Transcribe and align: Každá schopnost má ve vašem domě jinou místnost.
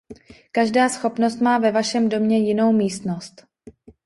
Každá 0.51 0.89
schopnost 0.89 1.41
má 1.41 1.57
ve 1.57 1.71
vašem 1.71 2.09
domě 2.09 2.39
jinou 2.39 2.71
místnost. 2.73 3.45